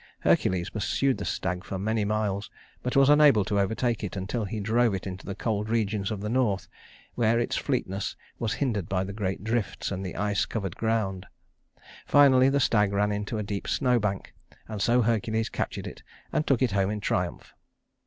Hercules 0.21 0.71
pursued 0.71 1.19
the 1.19 1.25
stag 1.25 1.63
for 1.63 1.77
many 1.77 2.05
miles, 2.05 2.49
but 2.81 2.95
was 2.95 3.07
unable 3.07 3.45
to 3.45 3.59
overtake 3.59 4.03
it 4.03 4.15
until 4.15 4.45
he 4.45 4.59
drove 4.59 4.95
it 4.95 5.05
into 5.05 5.27
the 5.27 5.35
cold 5.35 5.69
regions 5.69 6.09
of 6.09 6.21
the 6.21 6.27
north, 6.27 6.67
where 7.13 7.39
its 7.39 7.55
fleetness 7.55 8.15
was 8.39 8.53
hindered 8.53 8.89
by 8.89 9.03
the 9.03 9.13
great 9.13 9.43
drifts 9.43 9.91
and 9.91 10.03
the 10.03 10.15
ice 10.15 10.47
covered 10.47 10.75
ground. 10.75 11.27
Finally 12.07 12.49
the 12.49 12.59
stag 12.59 12.91
ran 12.91 13.11
into 13.11 13.37
a 13.37 13.43
deep 13.43 13.67
snow 13.67 13.99
bank, 13.99 14.33
and 14.67 14.81
so 14.81 15.03
Hercules 15.03 15.49
captured 15.49 15.85
it 15.85 16.01
and 16.33 16.47
took 16.47 16.63
it 16.63 16.71
home 16.71 16.89
in 16.89 16.99
triumph. 16.99 17.53